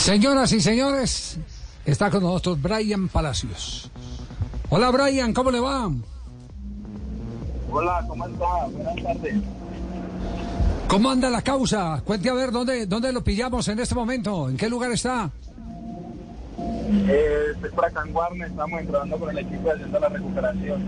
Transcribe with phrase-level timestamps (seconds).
[0.00, 1.36] Señoras y señores,
[1.84, 3.90] está con nosotros Brian Palacios.
[4.70, 5.90] Hola Brian, ¿cómo le va?
[7.70, 8.66] Hola, ¿cómo está?
[8.72, 9.34] Buenas tardes.
[10.88, 12.00] ¿Cómo anda la causa?
[12.02, 15.30] Cuente a ver dónde, dónde lo pillamos en este momento, en qué lugar está.
[16.58, 20.82] Eh, estoy por acá en Guarne, estamos entrando con el equipo haciendo la recuperación.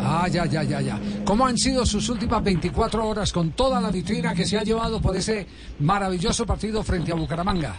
[0.00, 1.00] Ah, ya, ya, ya, ya.
[1.24, 5.02] ¿Cómo han sido sus últimas 24 horas con toda la vitrina que se ha llevado
[5.02, 5.48] por ese
[5.80, 7.74] maravilloso partido frente a Bucaramanga?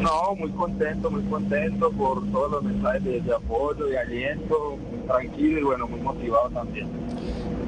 [0.00, 5.58] No, muy contento, muy contento por todos los mensajes de, apoyo, de aliento, muy tranquilo
[5.58, 6.86] y bueno, muy motivado también.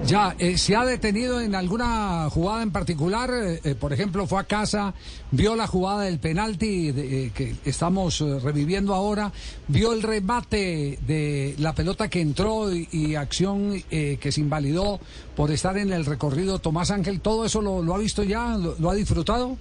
[0.06, 3.30] Ya, eh, ¿se ha detenido en alguna jugada en particular?
[3.34, 4.94] Eh, eh, por ejemplo, fue a casa,
[5.30, 9.30] vio la jugada del penalti de- eh, que estamos reviviendo ahora,
[9.68, 15.00] vio el remate de la pelota que entró y, acción que se invalidó
[15.36, 17.20] por estar en el recorrido Tomás Ángel.
[17.20, 18.56] ¿Todo eso lo, ha visto ya?
[18.56, 19.58] ¿Lo, lo ha disfrutado?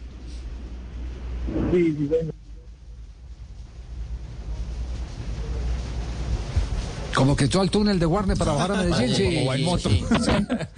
[1.71, 2.31] Sí, sí, bueno.
[7.15, 9.15] Como que entró al túnel de Warner para bajar a Medellín.
[9.15, 9.89] Sí, Como va en moto.
[9.89, 10.05] sí,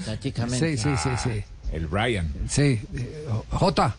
[0.06, 0.78] Prácticamente.
[0.78, 1.44] sí, sí, sí, sí.
[1.72, 2.32] El Brian.
[2.50, 3.96] Sí, eh, J.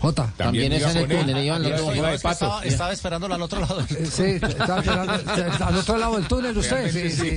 [0.00, 0.32] J.
[0.36, 3.84] También es en el túnel, estaba, estaba esperándolo al otro lado.
[3.88, 5.12] Sí, está esperando,
[5.66, 6.90] al otro lado del túnel usted.
[6.92, 7.36] Sí, sí.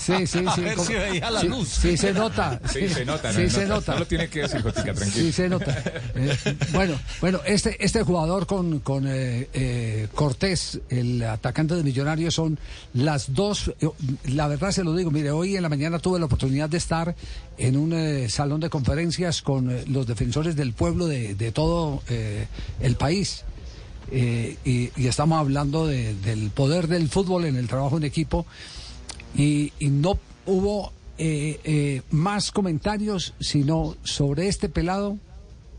[0.00, 0.60] Sí, sí, A sí.
[0.60, 1.68] ver como- si veía la sí, luz.
[1.68, 2.60] Sí, se nota.
[2.72, 3.32] Sí, se nota.
[3.32, 3.92] Sí, no, se no, nota.
[3.94, 5.26] No lo tiene que decir, Jotica, tranquilo.
[5.26, 5.82] Sí, se nota.
[6.16, 6.36] Eh,
[6.72, 12.58] bueno, bueno, este, este jugador con, con eh, eh, Cortés, el atacante de Millonarios, son
[12.92, 13.72] las dos.
[13.80, 13.88] eh,
[14.26, 17.14] La verdad se lo digo, mire, hoy en la mañana tuve la oportunidad de estar
[17.58, 22.02] en un eh, salón de conferencias con eh, los defensores del pueblo de, de todo
[22.08, 22.46] eh,
[22.80, 23.44] el país.
[24.10, 28.44] Eh, y, y estamos hablando de- del poder del fútbol en el trabajo en equipo
[29.34, 35.16] y, y no hubo eh, más comentarios sino sobre este pelado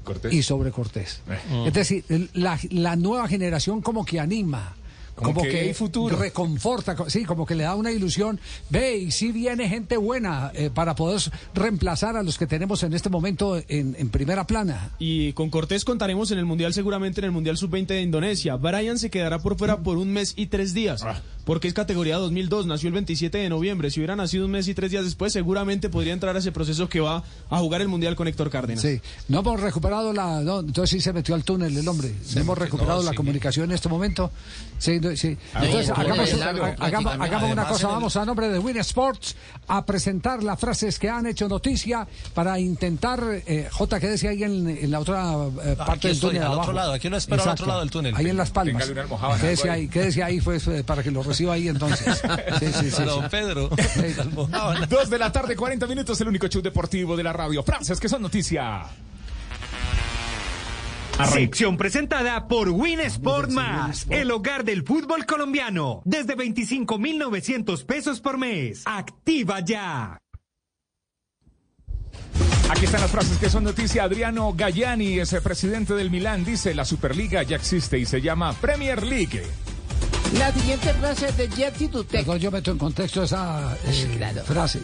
[0.04, 0.34] Cortés.
[0.34, 1.22] y sobre Cortés.
[1.68, 4.76] Es decir, la nueva generación como que anima.
[5.16, 6.18] Como que hay futuro.
[6.18, 8.40] reconforta, co- sí, como que le da una ilusión.
[8.70, 11.22] Ve, y si viene gente buena eh, para poder
[11.54, 14.92] reemplazar a los que tenemos en este momento en, en primera plana.
[15.00, 18.56] Y con Cortés contaremos en el Mundial, seguramente en el Mundial Sub-20 de Indonesia.
[18.58, 21.22] Brian se quedará por fuera por un mes y tres días, Ah.
[21.46, 23.92] porque es categoría 2002, nació el 27 de noviembre.
[23.92, 26.90] Si hubiera nacido un mes y tres días después, seguramente podría entrar a ese proceso
[26.90, 28.82] que va a jugar el Mundial con Héctor Cárdenas.
[28.82, 29.00] Sí,
[29.30, 30.42] no hemos recuperado la.
[30.42, 32.14] no, entonces sí se metió al túnel el hombre.
[32.36, 34.32] No hemos recuperado la comunicación en este momento.
[34.78, 35.38] Sí, no, sí.
[35.56, 35.92] Entonces
[36.80, 37.88] hagamos, hagamos una cosa.
[37.88, 39.36] Vamos a nombre de Win Sports
[39.68, 43.24] a presentar las frases que han hecho noticia para intentar.
[43.46, 45.34] Eh, J, quédese ahí en, en la otra
[45.64, 46.44] eh, parte Aquí del estoy, túnel.
[46.44, 48.16] al otro lado, aquí lo espero al otro lado del túnel.
[48.16, 48.84] Ahí en Las Palmas.
[48.86, 49.70] Quédese algo ahí.
[49.70, 52.22] ahí, quédese ahí pues, eh, para que lo reciba ahí entonces.
[52.60, 53.04] Sí, sí, sí.
[53.04, 53.30] Don.
[53.30, 53.70] Pedro.
[54.90, 57.64] Dos de la tarde, 40 minutos, el único show deportivo de la radio.
[57.64, 58.84] Frases que son noticia.
[61.24, 66.02] Sección presentada por Win Sport Más, el hogar del fútbol colombiano.
[66.04, 68.84] Desde 25,900 pesos por mes.
[68.86, 70.18] Activa ya.
[72.70, 74.04] Aquí están las frases que son noticia.
[74.04, 76.44] Adriano Galliani es el presidente del Milán.
[76.44, 79.44] Dice, la Superliga ya existe y se llama Premier League.
[80.38, 82.26] La siguiente frase es de Jerzy Dutec.
[82.26, 84.82] Perdón, yo meto en contexto esa eh, frase.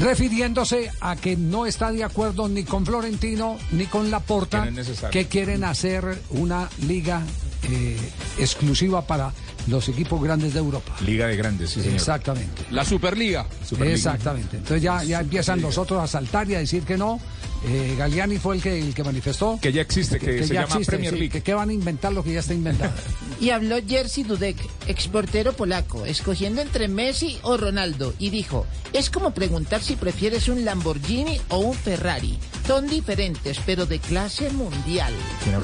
[0.00, 4.68] Refiriéndose a que no está de acuerdo ni con Florentino ni con Laporta,
[5.10, 7.22] Que quieren hacer una liga
[7.70, 7.96] eh,
[8.38, 9.32] exclusiva para
[9.68, 10.94] los equipos grandes de Europa.
[11.04, 11.96] Liga de Grandes, sí, señor.
[11.96, 12.64] Exactamente.
[12.70, 13.46] La Superliga.
[13.64, 13.96] Superliga.
[13.96, 14.56] Exactamente.
[14.56, 17.20] Entonces ya, ya empiezan los otros a saltar y a decir que no.
[17.64, 19.58] Eh, Galliani fue el que, el que manifestó.
[19.62, 21.30] Que ya existe, que, se ya llama existe, Premier sí, League.
[21.30, 22.92] que, que van a inventar lo que ya está inventado.
[23.42, 28.14] Y habló Jerzy Dudek, exportero polaco, escogiendo entre Messi o Ronaldo.
[28.20, 32.38] Y dijo, es como preguntar si prefieres un Lamborghini o un Ferrari.
[32.64, 35.12] Son diferentes, pero de clase mundial.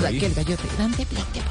[0.03, 1.45] Raquel Gallote, grande deportivo.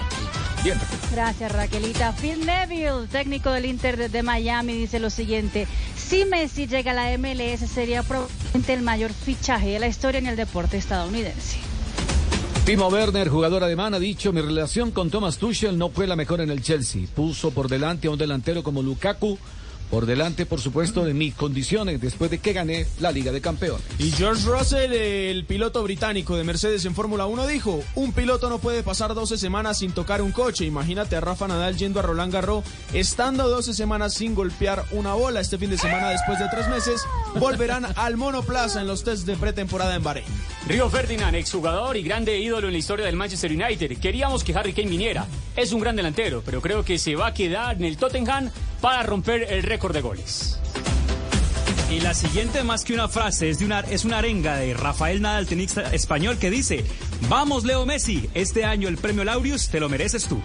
[0.65, 0.77] Bien,
[1.13, 2.11] Gracias, Raquelita.
[2.11, 5.65] Phil Neville, técnico del Inter de Miami, dice lo siguiente.
[5.95, 10.27] Si Messi llega a la MLS, sería probablemente el mayor fichaje de la historia en
[10.27, 11.66] el deporte estadounidense.
[12.67, 16.41] Timo Werner, jugador alemán, ha dicho, mi relación con Thomas Tuchel no fue la mejor
[16.41, 17.07] en el Chelsea.
[17.15, 19.39] Puso por delante a un delantero como Lukaku,
[19.89, 23.81] por delante, por supuesto, de mis condiciones después de que gané la Liga de Campeones.
[23.99, 28.59] Y George Russell, el piloto británico de Mercedes en Fórmula 1, dijo, un piloto no
[28.59, 30.65] puede pasar 12 semanas sin tocar un coche.
[30.65, 32.63] Imagínate a Rafa Nadal yendo a Roland Garros,
[32.93, 35.39] estando 12 semanas sin golpear una bola.
[35.39, 37.01] Este fin de semana, después de tres meses,
[37.39, 40.25] volverán al monoplaza en los test de pretemporada en Bahrein.
[40.67, 43.97] Río Ferdinand, exjugador y grande ídolo en la historia del Manchester United.
[43.99, 45.25] Queríamos que Harry Kane viniera.
[45.55, 48.51] Es un gran delantero, pero creo que se va a quedar en el Tottenham
[48.81, 50.59] para romper el récord de goles.
[51.89, 55.21] Y la siguiente, más que una frase, es, de una, es una arenga de Rafael
[55.21, 56.83] Nadal, tenista español, que dice,
[57.29, 60.41] vamos Leo Messi, este año el premio Laureus te lo mereces tú.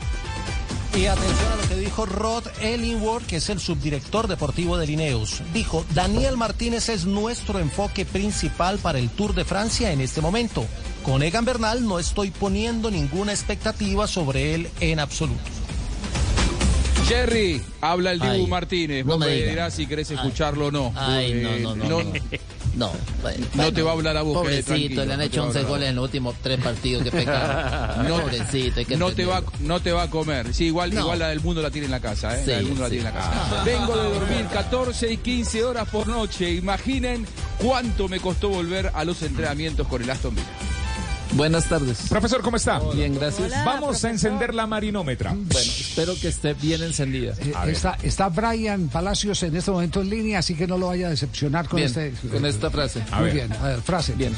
[0.94, 5.42] Y atención a lo que dijo Rod Ellingworth, que es el subdirector deportivo de Ineos.
[5.54, 10.66] Dijo, Daniel Martínez es nuestro enfoque principal para el Tour de Francia en este momento.
[11.02, 15.61] Con Egan Bernal no estoy poniendo ninguna expectativa sobre él en absoluto.
[17.06, 19.04] Jerry, habla el Dibu Ay, Martínez.
[19.04, 20.92] no Vos me dirás si querés escucharlo o no.
[20.96, 22.02] Ay, Eh, no, no, no.
[22.02, 22.12] No,
[22.74, 22.90] no,
[23.54, 25.58] No te va a hablar a vos, Pobrecito, le han hecho te va a 11
[25.58, 25.70] hablar.
[25.70, 27.02] goles en los últimos tres partidos.
[27.04, 28.02] Qué pecado.
[28.08, 30.54] No, Pobrecito, hay que no te va, no te va a comer.
[30.54, 32.42] Sí, igual, igual la del mundo la tiene en la casa, ¿eh?
[32.44, 32.94] Sí, la del mundo la sí.
[32.96, 33.32] tiene en la casa.
[33.34, 33.62] Ah.
[33.64, 36.50] Vengo de dormir 14 y 15 horas por noche.
[36.52, 37.26] Imaginen
[37.58, 40.46] cuánto me costó volver a los entrenamientos con el Aston Villa.
[41.34, 41.98] Buenas tardes.
[42.08, 42.78] Profesor, ¿cómo está?
[42.94, 43.52] Bien, gracias.
[43.64, 45.30] Vamos a encender la marinómetra.
[45.30, 47.32] Bueno, espero que esté bien encendida.
[47.40, 51.06] Eh, está, está Brian Palacios en este momento en línea, así que no lo vaya
[51.06, 52.12] a decepcionar con Bien, este.
[52.28, 53.02] con esta frase.
[53.18, 54.12] Muy bien, a ver, frase.
[54.14, 54.34] Bien.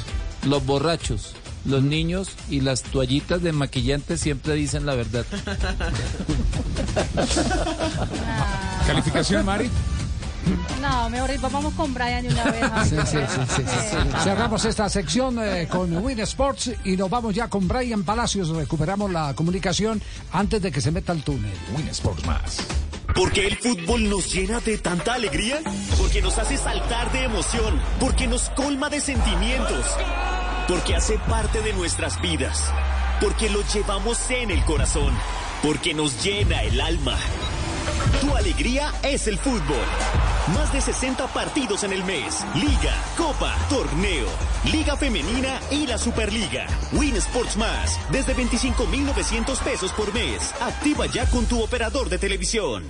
[0.47, 1.33] Los borrachos,
[1.65, 5.25] los niños y las toallitas de maquillante siempre dicen la verdad.
[8.87, 9.69] ¿Calificación, Mari?
[10.81, 12.63] No, mejor vamos con Brian de una vez.
[12.63, 12.85] ¿no?
[12.85, 13.97] Sí, sí, sí, sí, sí.
[14.23, 18.49] Cerramos esta sección eh, con Win Sports y nos vamos ya con Brian Palacios.
[18.51, 20.01] Recuperamos la comunicación
[20.33, 21.53] antes de que se meta al túnel.
[21.77, 22.59] Win Sports más.
[23.15, 25.61] Porque el fútbol nos llena de tanta alegría,
[25.99, 29.87] porque nos hace saltar de emoción, porque nos colma de sentimientos,
[30.67, 32.65] porque hace parte de nuestras vidas,
[33.21, 35.15] porque lo llevamos en el corazón,
[35.63, 37.17] porque nos llena el alma.
[38.21, 39.87] Tu alegría es el fútbol.
[40.55, 42.45] Más de 60 partidos en el mes.
[42.55, 44.27] Liga, Copa, Torneo,
[44.71, 46.67] Liga Femenina y la Superliga.
[46.93, 47.99] Win Sports Más.
[48.11, 50.55] Desde 25,900 pesos por mes.
[50.61, 52.85] Activa ya con tu operador de televisión.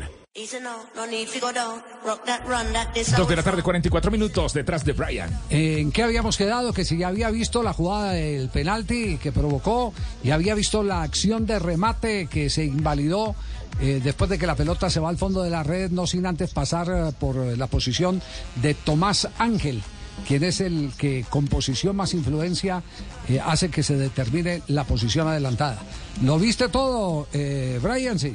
[3.17, 5.31] Dos de la tarde, 44 minutos detrás de Brian.
[5.49, 6.73] ¿En qué habíamos quedado?
[6.73, 9.95] Que si ya había visto la jugada del penalti que provocó
[10.25, 13.37] y había visto la acción de remate que se invalidó
[13.81, 16.27] eh, después de que la pelota se va al fondo de la red, no sin
[16.27, 18.23] antes pasar eh, por eh, la posición
[18.57, 19.83] de Tomás Ángel,
[20.27, 22.83] quien es el que con posición más influencia
[23.29, 25.79] eh, hace que se determine la posición adelantada.
[26.23, 28.19] ¿Lo viste todo, eh, Brian?
[28.19, 28.35] Sí.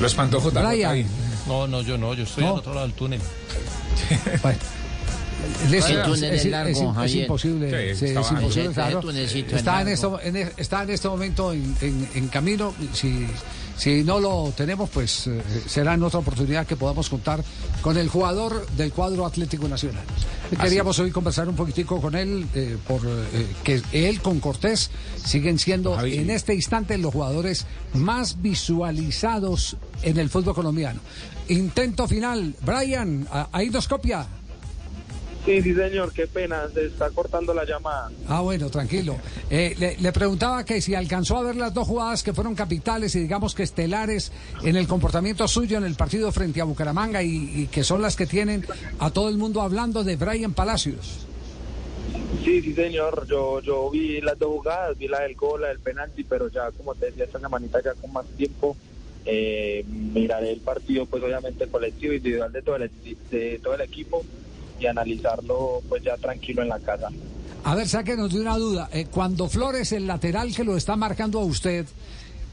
[0.00, 0.60] Lo espantó J.
[0.68, 1.06] Brian.
[1.46, 3.20] No, no, yo no, yo estoy al otro lado del túnel.
[4.42, 4.58] Bueno.
[5.66, 7.22] Es, El es- túnel es es- largo, es- es Javier.
[7.22, 7.94] imposible.
[7.94, 8.60] Sí, está imposible, Ese
[9.80, 12.74] en, esto, en, está en este momento en, en- en camino.
[12.92, 13.26] Si,
[13.76, 17.42] si no lo tenemos, pues eh, será en otra oportunidad que podamos contar
[17.80, 20.04] con el jugador del cuadro Atlético Nacional.
[20.60, 24.90] Queríamos hoy conversar un poquitico con él, eh, por eh, que él con Cortés
[25.24, 31.00] siguen siendo en este instante los jugadores más visualizados en el fútbol colombiano.
[31.48, 32.54] Intento final.
[32.64, 34.26] Brian, ahí nos copia.
[35.44, 38.10] Sí, sí, señor, qué pena, se está cortando la llamada.
[38.28, 39.16] Ah, bueno, tranquilo.
[39.50, 43.16] Eh, le, le preguntaba que si alcanzó a ver las dos jugadas que fueron capitales
[43.16, 44.30] y digamos que estelares
[44.62, 48.14] en el comportamiento suyo en el partido frente a Bucaramanga y, y que son las
[48.14, 48.64] que tienen
[49.00, 51.26] a todo el mundo hablando de Brian Palacios.
[52.44, 55.80] Sí, sí, señor, yo, yo vi las dos jugadas, vi la del gol, la del
[55.80, 58.76] penalti, pero ya, como te decía, esta semanita ya con más tiempo,
[59.24, 62.90] eh, miraré el partido, pues obviamente colectivo, individual de todo el,
[63.30, 64.24] de todo el equipo
[64.78, 67.08] y analizarlo pues ya tranquilo en la casa.
[67.64, 68.88] A ver, sáquenos de una duda.
[68.92, 71.86] Eh, cuando Flores, el lateral que lo está marcando a usted,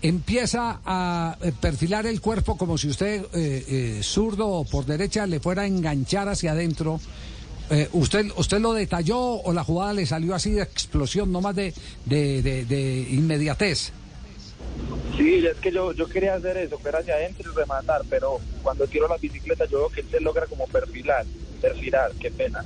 [0.02, 5.26] empieza a eh, perfilar el cuerpo como si usted, eh, eh, zurdo o por derecha,
[5.26, 7.00] le fuera a enganchar hacia adentro.
[7.72, 11.56] eh, ¿usted, ¿Usted lo detalló o la jugada le salió así de explosión, no más
[11.56, 11.74] de,
[12.06, 13.92] de, de- de inmediatez?
[15.18, 18.88] Sí, es que yo, yo quería hacer eso, fuera hacia adentro y rematar, pero cuando
[18.88, 21.26] tiro la bicicleta yo veo que él se logra como perfilar,
[21.60, 22.64] perfilar, qué pena.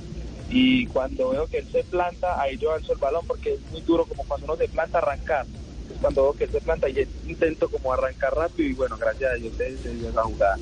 [0.50, 3.80] Y cuando veo que él se planta, ahí yo alzo el balón porque es muy
[3.82, 5.46] duro como cuando uno se planta arrancar.
[5.92, 9.32] Es cuando veo que él se planta y intento como arrancar rápido y bueno, gracias
[9.32, 10.56] a Dios se, dio esa jugada.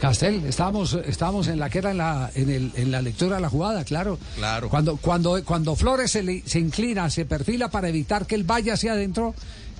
[0.00, 3.42] Castel, estábamos, estábamos en la que era en la, en, el, en la lectura de
[3.42, 4.18] la jugada, claro.
[4.34, 4.68] Claro.
[4.68, 8.74] Cuando, cuando, cuando Flores se, le- se inclina, se perfila para evitar que él vaya
[8.74, 9.32] hacia adentro,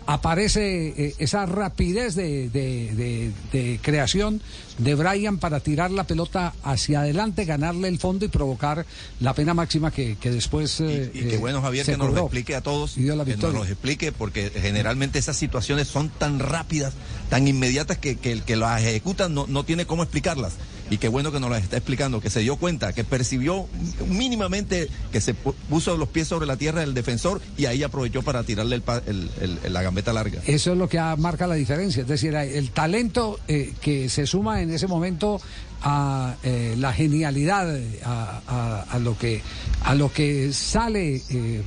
[0.07, 4.41] aparece eh, esa rapidez de, de- de- de creación
[4.79, 8.87] de Brian para tirar la pelota hacia adelante, ganarle el fondo y provocar
[9.21, 10.81] la pena máxima que, que después.
[10.81, 12.97] eh, Y qué eh, bueno, Javier, que nos lo explique a todos.
[12.97, 16.95] Y dio la que nos lo explique, porque generalmente esas situaciones son tan rápidas,
[17.29, 20.55] tan inmediatas, que, que el que las ejecuta no, no tiene cómo explicarlas.
[20.91, 23.67] Y qué bueno que nos la está explicando, que se dio cuenta, que percibió
[24.09, 28.23] mínimamente que se pu- puso los pies sobre la tierra del defensor y ahí aprovechó
[28.23, 30.41] para tirarle el el- el- la gambeta larga.
[30.47, 32.03] Eso es lo que marca la diferencia.
[32.03, 35.41] Es decir, el talento eh, que se suma en ese momento
[35.85, 37.69] a eh, la genialidad,
[38.05, 39.43] a, a- a lo que
[39.85, 41.63] a lo que sale eh,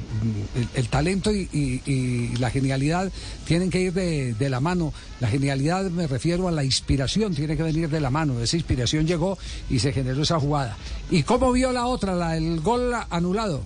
[0.75, 1.49] el, talento y,
[1.85, 3.11] y- la genialidad
[3.45, 4.93] tienen que ir de, de la mano.
[5.19, 8.39] La genialidad me refiero a la inspiración, tiene que venir de la mano.
[8.39, 9.37] Esa inspiración llegó
[9.69, 10.77] y se generó esa jugada.
[11.11, 13.61] ¿Y cómo vio la otra, la el gol anulado?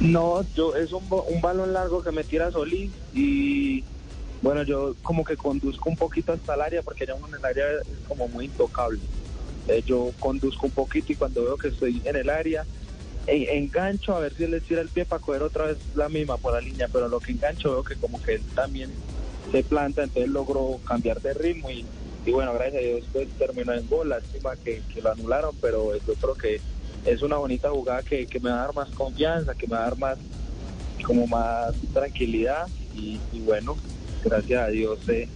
[0.00, 3.84] No, yo es un, un balón largo que me tira Solís y
[4.42, 7.44] bueno, yo como que conduzco un poquito hasta el área porque ya uno en el
[7.44, 9.00] área es como muy intocable.
[9.68, 12.64] Eh, yo conduzco un poquito y cuando veo que estoy en el área,
[13.26, 16.08] en- engancho a ver si él le tira el pie para coger otra vez la
[16.08, 18.90] misma por la línea, pero lo que engancho veo que como que él también
[19.52, 21.84] se planta, entonces logro cambiar de ritmo y,
[22.30, 26.34] bueno, gracias a Dios pues terminó en gol, lástima que, lo anularon, pero yo creo
[26.34, 26.60] que
[27.04, 29.84] es una bonita jugada que, me va a dar más confianza, que me va a
[29.84, 30.18] dar más
[31.04, 33.76] como más tranquilidad y bueno,
[34.24, 35.28] gracias a Dios se,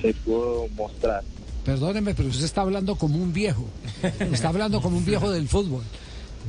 [0.00, 1.22] se pudo mostrar.
[1.64, 3.66] Perdóneme, pero usted está hablando como un viejo.
[4.32, 5.84] Está hablando como un viejo del fútbol.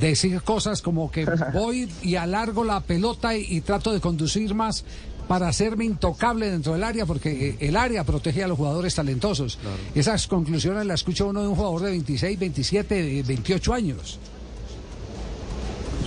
[0.00, 4.84] Decir cosas como que voy y alargo la pelota y, y trato de conducir más
[5.28, 9.58] para hacerme intocable dentro del área, porque eh, el área protege a los jugadores talentosos.
[9.94, 14.18] Esas conclusiones las escucha uno de un jugador de 26, 27, eh, 28 años.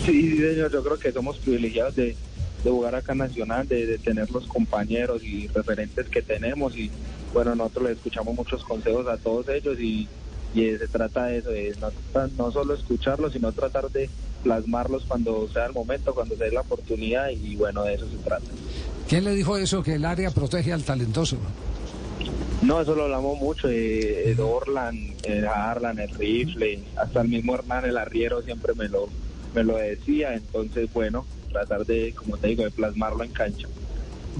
[0.06, 2.16] Sí, sí, señor, yo creo que somos privilegiados de,
[2.64, 6.92] de jugar acá Nacional, de, de tener los compañeros y referentes que tenemos y
[7.34, 10.08] bueno, nosotros les escuchamos muchos consejos a todos ellos y,
[10.54, 14.10] y se trata de eso, de no, no solo escucharlos, sino tratar de
[14.44, 18.46] plasmarlos cuando sea el momento, cuando sea la oportunidad y bueno, de eso se trata.
[19.08, 21.38] ¿Quién le dijo eso, que el área protege al talentoso?
[22.62, 27.54] No, eso lo hablamos mucho, de, de Orlan, el Harlan, el Rifle, hasta el mismo
[27.54, 29.10] Hernán, el arriero, siempre me lo,
[29.54, 33.68] me lo decía, entonces bueno, tratar de, como te digo, de plasmarlo en cancha.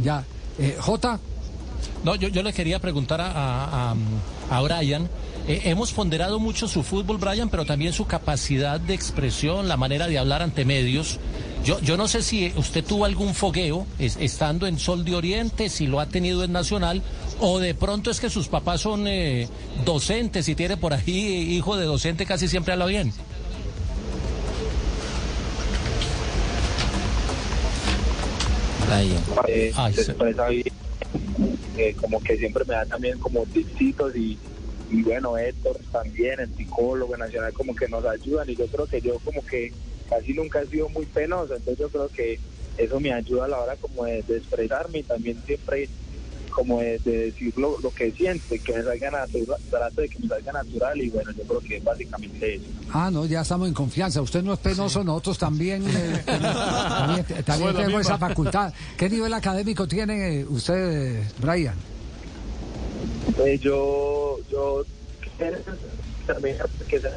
[0.04, 0.24] Ya.
[0.60, 1.20] Eh, J.
[2.04, 3.96] No, yo, yo le quería preguntar a, a,
[4.50, 5.10] a- Brian.
[5.48, 10.08] eh, hemos ponderado mucho su fútbol, Brian, pero también su capacidad de expresión, la manera
[10.08, 11.20] de hablar ante medios.
[11.64, 15.70] Yo, yo no sé si usted tuvo algún fogueo es- estando en Sol de Oriente,
[15.70, 17.02] si lo ha tenido en Nacional,
[17.40, 19.48] o de pronto es que sus papás son eh,
[19.86, 23.12] docentes y tiene por ahí hijo de docente, casi siempre habla bien.
[29.48, 30.12] Eh, Ay, se sí.
[30.12, 30.64] expresa bien,
[31.78, 34.38] eh, como que siempre me da también como tipsitos y,
[34.90, 39.02] y bueno, Héctor también, el psicólogo nacional, como que nos ayudan y yo creo que
[39.02, 39.72] yo como que
[40.10, 42.40] casi nunca he sido muy penoso, entonces yo creo que
[42.78, 45.90] eso me ayuda a la hora como de, de expresarme y también siempre
[46.58, 50.10] como de, de decir lo, lo que siento y que me salga natural, trato de
[50.10, 52.66] que me salga natural y bueno, yo creo que es básicamente eso.
[52.92, 54.24] Ah, no, ya estamos en confianza.
[54.24, 58.74] Usted no es penoso, nosotros también, eh, también, también tenemos esa facultad.
[58.98, 61.76] ¿Qué nivel académico tiene eh, usted, Brian?
[63.46, 64.84] Eh, yo, yo
[66.26, 67.08] terminar porque se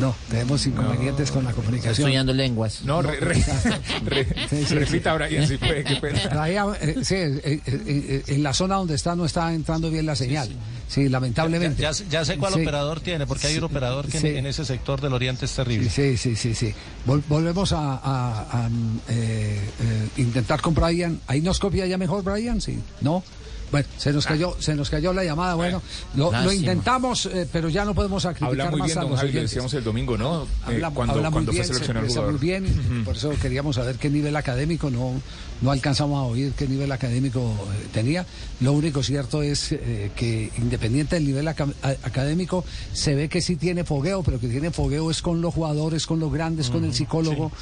[0.00, 1.92] No, tenemos inconvenientes con la comunicación.
[1.92, 2.82] Estudiando lenguas.
[2.82, 3.34] No, re- re-
[4.04, 5.18] re- Sí, sí, repita, sí.
[5.18, 6.20] Brian, si puede, qué pena.
[6.30, 10.06] Brian, eh, sí, eh, eh, eh, en la zona donde está no está entrando bien
[10.06, 10.48] la señal.
[10.88, 11.82] Sí, lamentablemente.
[11.82, 12.62] Ya, ya sé cuál Sí.
[12.62, 14.28] operador tiene, porque hay un operador que en- Sí.
[14.28, 15.90] en, ese sector del Oriente es terrible.
[15.90, 16.74] Sí, sí, sí, sí.
[17.06, 21.20] Vol- volvemos a, a- a, mm, eh, eh, intentar con Brian.
[21.26, 22.60] ¿Ahí nos copia ya mejor Brian?
[22.60, 22.78] Sí.
[23.02, 23.22] ¿No?
[23.70, 25.54] Bueno, se nos cayó, se nos cayó la llamada.
[25.54, 25.82] Bueno,
[26.16, 29.10] lo, lo intentamos, eh, pero ya no podemos sacrificar Habla muy más bien, a don
[29.10, 30.42] los Javi, decíamos el domingo, ¿no?
[30.44, 32.30] Eh, Habla, cuando habla muy cuando bien, fue se expresa jugador.
[32.32, 35.12] muy bien, por eso queríamos saber qué nivel académico, no,
[35.60, 38.24] no alcanzamos a oír qué nivel académico eh, tenía.
[38.60, 41.68] Lo único cierto es eh, que independiente del nivel aca-
[42.02, 46.06] académico, se ve que sí tiene fogueo, pero que tiene fogueo es con los jugadores,
[46.06, 47.52] con los grandes, con el psicólogo,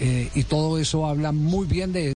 [0.00, 2.08] eh, y todo eso habla muy bien de